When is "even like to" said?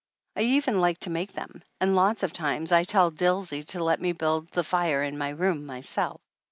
0.41-1.11